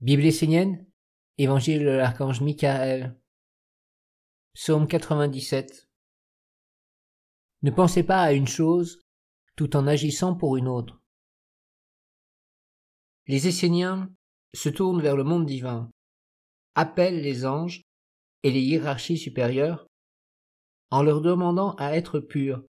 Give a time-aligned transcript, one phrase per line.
[0.00, 0.86] Bible essénienne,
[1.38, 3.18] Évangile de l'archange Michael,
[4.54, 5.88] Psaume 97.
[7.62, 9.02] Ne pensez pas à une chose
[9.56, 11.00] tout en agissant pour une autre.
[13.26, 14.08] Les Esséniens
[14.54, 15.90] se tournent vers le monde divin,
[16.76, 17.82] appellent les anges
[18.44, 19.88] et les hiérarchies supérieures
[20.92, 22.62] en leur demandant à être purs,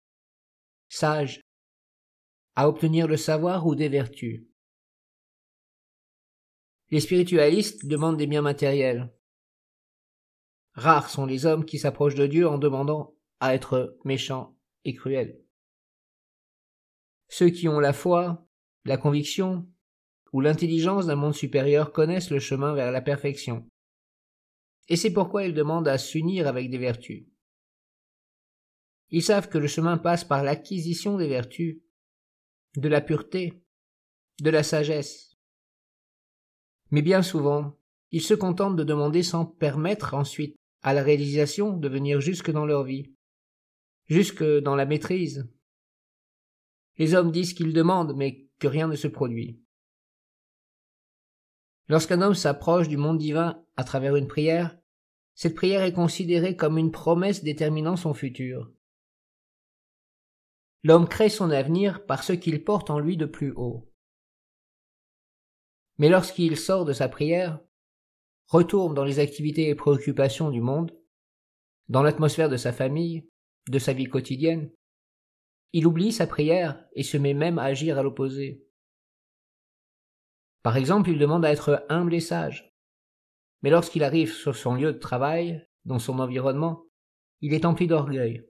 [0.90, 1.42] sages,
[2.56, 4.49] à obtenir le savoir ou des vertus.
[6.92, 9.14] Les spiritualistes demandent des biens matériels.
[10.74, 15.40] Rares sont les hommes qui s'approchent de Dieu en demandant à être méchants et cruels.
[17.28, 18.48] Ceux qui ont la foi,
[18.86, 19.70] la conviction
[20.34, 23.70] ou l'intelligence d'un monde supérieur connaissent le chemin vers la perfection.
[24.88, 27.28] Et c'est pourquoi ils demandent à s'unir avec des vertus.
[29.10, 31.82] Ils savent que le chemin passe par l'acquisition des vertus,
[32.76, 33.64] de la pureté,
[34.42, 35.29] de la sagesse,
[36.92, 37.78] mais bien souvent,
[38.12, 42.66] ils se contentent de demander sans permettre ensuite à la réalisation de venir jusque dans
[42.66, 43.14] leur vie,
[44.08, 45.48] jusque dans la maîtrise.
[46.98, 49.62] Les hommes disent qu'ils demandent, mais que rien ne se produit.
[51.88, 54.78] Lorsqu'un homme s'approche du monde divin à travers une prière,
[55.34, 58.72] cette prière est considérée comme une promesse déterminant son futur.
[60.84, 63.89] L'homme crée son avenir par ce qu'il porte en lui de plus haut.
[66.00, 67.60] Mais lorsqu'il sort de sa prière,
[68.48, 70.98] retourne dans les activités et préoccupations du monde,
[71.88, 73.30] dans l'atmosphère de sa famille,
[73.68, 74.72] de sa vie quotidienne,
[75.74, 78.66] il oublie sa prière et se met même à agir à l'opposé.
[80.64, 82.74] Par exemple, il demande à être humble et sage.
[83.62, 86.86] Mais lorsqu'il arrive sur son lieu de travail, dans son environnement,
[87.42, 88.46] il est empli d'orgueil.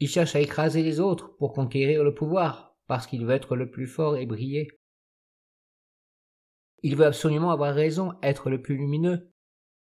[0.00, 3.70] Il cherche à écraser les autres pour conquérir le pouvoir, parce qu'il veut être le
[3.70, 4.68] plus fort et briller.
[6.82, 9.30] Il veut absolument avoir raison, être le plus lumineux,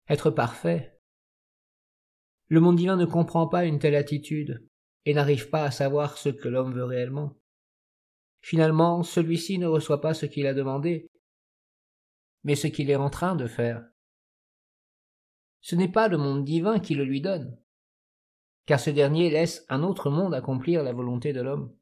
[0.08, 1.00] être parfait.
[2.48, 4.68] Le monde divin ne comprend pas une telle attitude,
[5.06, 7.36] et n'arrive pas à savoir ce que l'homme veut réellement.
[8.42, 11.10] Finalement, celui-ci ne reçoit pas ce qu'il a demandé,
[12.44, 13.86] mais ce qu'il est en train de faire.
[15.62, 17.58] Ce n'est pas le monde divin qui le lui donne,
[18.66, 21.76] car ce dernier laisse un autre monde accomplir la volonté de l'homme.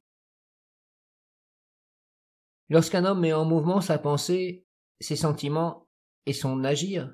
[2.70, 4.66] Lorsqu'un homme met en mouvement sa pensée,
[5.02, 5.90] ses sentiments
[6.26, 7.14] et son agir,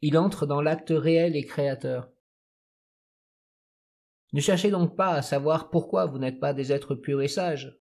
[0.00, 2.10] il entre dans l'acte réel et créateur.
[4.32, 7.78] Ne cherchez donc pas à savoir pourquoi vous n'êtes pas des êtres purs et sages,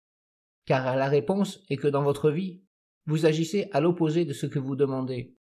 [0.65, 2.63] car la réponse est que dans votre vie,
[3.07, 5.37] vous agissez à l'opposé de ce que vous demandez.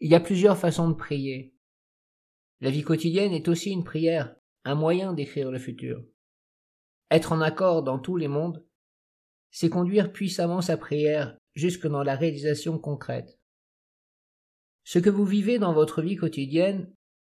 [0.00, 1.54] Il y a plusieurs façons de prier.
[2.60, 4.34] La vie quotidienne est aussi une prière,
[4.64, 6.04] un moyen d'écrire le futur.
[7.10, 8.64] Être en accord dans tous les mondes,
[9.50, 13.38] c'est conduire puissamment sa prière jusque dans la réalisation concrète.
[14.84, 16.92] Ce que vous vivez dans votre vie quotidienne,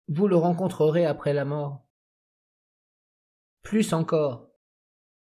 [0.08, 1.86] vous le rencontrerez après la mort.
[3.62, 4.50] Plus encore,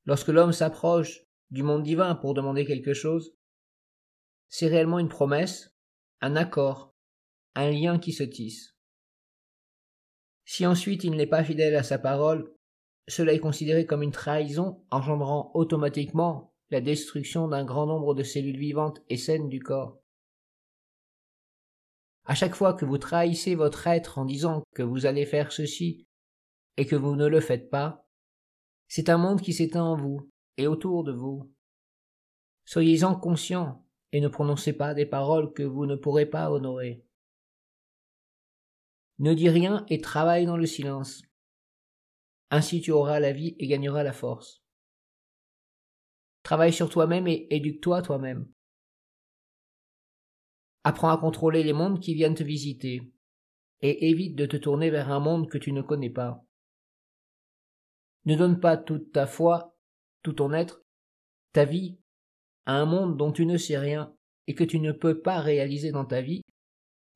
[0.05, 3.35] lorsque l'homme s'approche du monde divin pour demander quelque chose,
[4.49, 5.75] c'est réellement une promesse,
[6.21, 6.95] un accord,
[7.55, 8.77] un lien qui se tisse.
[10.45, 12.53] Si ensuite il n'est pas fidèle à sa parole,
[13.09, 18.59] cela est considéré comme une trahison engendrant automatiquement la destruction d'un grand nombre de cellules
[18.59, 20.01] vivantes et saines du corps.
[22.25, 26.07] À chaque fois que vous trahissez votre être en disant que vous allez faire ceci
[26.77, 28.07] et que vous ne le faites pas,
[28.87, 31.53] c'est un monde qui s'éteint en vous et autour de vous.
[32.65, 37.05] Soyez-en conscients et ne prononcez pas des paroles que vous ne pourrez pas honorer.
[39.19, 41.23] Ne dis rien et travaille dans le silence.
[42.51, 44.63] Ainsi tu auras la vie et gagneras la force.
[46.51, 48.49] Travaille sur toi-même et éduque-toi toi-même.
[50.83, 53.13] Apprends à contrôler les mondes qui viennent te visiter,
[53.83, 56.45] et évite de te tourner vers un monde que tu ne connais pas.
[58.25, 59.79] Ne donne pas toute ta foi,
[60.25, 60.83] tout ton être,
[61.53, 62.01] ta vie,
[62.67, 64.13] à un monde dont tu ne sais rien
[64.49, 66.43] et que tu ne peux pas réaliser dans ta vie,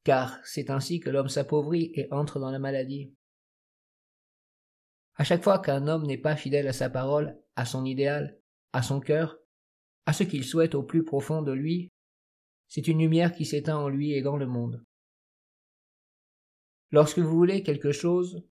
[0.05, 3.13] car c'est ainsi que l'homme s'appauvrit et entre dans la maladie.
[5.17, 8.39] À chaque fois qu'un homme n'est pas fidèle à sa parole, à son idéal,
[8.75, 9.39] à son cœur,
[10.05, 11.93] à ce qu'il souhaite au plus profond de lui,
[12.67, 14.85] c'est une lumière qui s'éteint en lui et dans le monde.
[16.91, 18.45] Lorsque vous voulez quelque chose,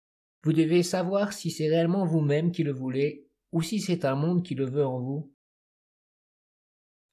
[0.44, 4.44] vous devez savoir si c'est réellement vous-même qui le voulez ou si c'est un monde
[4.44, 5.34] qui le veut en vous.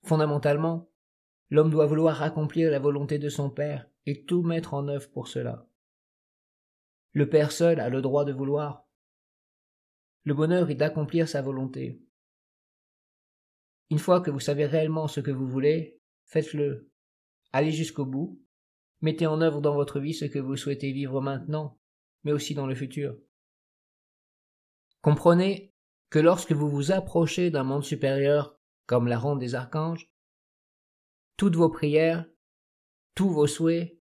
[0.05, 0.91] Fondamentalement,
[1.49, 5.29] l'homme doit vouloir accomplir la volonté de son Père et tout mettre en œuvre pour
[5.29, 5.67] cela.
[7.13, 8.87] Le Père seul a le droit de vouloir.
[10.25, 12.03] Le bonheur est d'accomplir sa volonté.
[13.91, 16.91] Une fois que vous savez réellement ce que vous voulez, faites-le,
[17.53, 18.41] allez jusqu'au bout,
[19.01, 21.79] mettez en œuvre dans votre vie ce que vous souhaitez vivre maintenant,
[22.25, 23.17] mais aussi dans le futur.
[25.01, 25.73] Comprenez
[26.11, 30.11] que lorsque vous vous approchez d'un monde supérieur comme la ronde des archanges,
[31.37, 32.27] toutes vos prières,
[33.15, 33.99] tous vos souhaits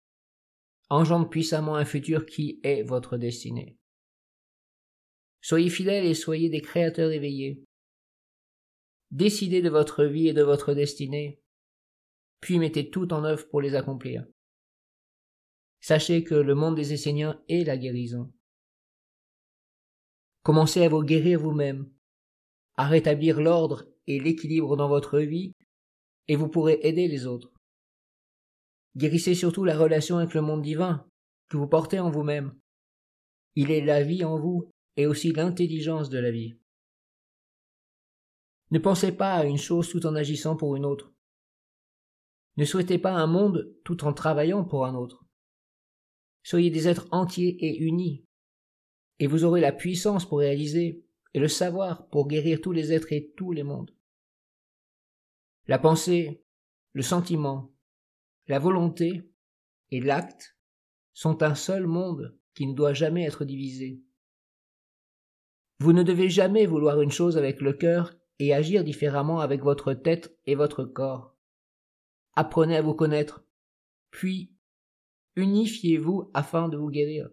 [0.89, 3.77] engendrent puissamment un futur qui est votre destinée.
[5.39, 7.63] Soyez fidèles et soyez des créateurs éveillés.
[9.11, 11.41] Décidez de votre vie et de votre destinée,
[12.39, 14.25] puis mettez tout en œuvre pour les accomplir.
[15.81, 18.31] Sachez que le monde des Esséniens est la guérison.
[20.43, 21.91] Commencez à vous guérir vous-même,
[22.75, 25.53] à rétablir l'ordre et l'équilibre dans votre vie,
[26.27, 27.51] et vous pourrez aider les autres.
[28.95, 31.05] Guérissez surtout la relation avec le monde divin
[31.49, 32.53] que vous portez en vous-même.
[33.55, 36.60] Il est la vie en vous et aussi l'intelligence de la vie.
[38.71, 41.13] Ne pensez pas à une chose tout en agissant pour une autre.
[42.57, 45.25] Ne souhaitez pas un monde tout en travaillant pour un autre.
[46.43, 48.25] Soyez des êtres entiers et unis,
[49.19, 53.13] et vous aurez la puissance pour réaliser et le savoir pour guérir tous les êtres
[53.13, 53.91] et tous les mondes.
[55.67, 56.43] La pensée,
[56.93, 57.73] le sentiment,
[58.47, 59.29] la volonté
[59.91, 60.57] et l'acte
[61.13, 64.01] sont un seul monde qui ne doit jamais être divisé.
[65.79, 69.93] Vous ne devez jamais vouloir une chose avec le cœur et agir différemment avec votre
[69.93, 71.35] tête et votre corps.
[72.33, 73.45] Apprenez à vous connaître,
[74.09, 74.53] puis
[75.35, 77.29] unifiez-vous afin de vous guérir.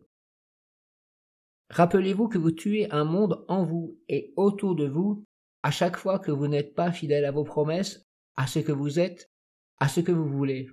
[1.70, 5.24] Rappelez-vous que vous tuez un monde en vous et autour de vous
[5.62, 8.06] à chaque fois que vous n'êtes pas fidèle à vos promesses,
[8.36, 9.30] à ce que vous êtes,
[9.78, 10.68] à ce que vous voulez.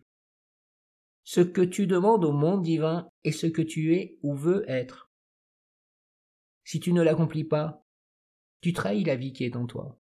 [1.24, 5.12] Ce que tu demandes au monde divin est ce que tu es ou veux être.
[6.64, 7.84] Si tu ne l'accomplis pas,
[8.62, 10.00] tu trahis la vie qui est en toi.